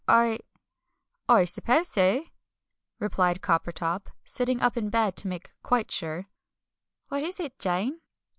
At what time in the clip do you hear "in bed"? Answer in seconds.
4.75-5.15